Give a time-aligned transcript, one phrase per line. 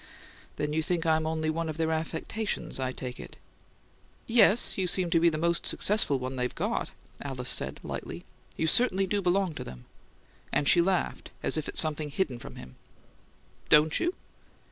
[0.55, 3.37] "Then you think I'm only one of their affectations, I take it."
[4.25, 6.89] "Yes, you seem to be the most successful one they've got!"
[7.21, 8.25] Alice said, lightly.
[8.57, 9.85] "You certainly do belong to them."
[10.51, 12.77] And she laughed as if at something hidden from him.
[13.69, 14.11] "Don't you?"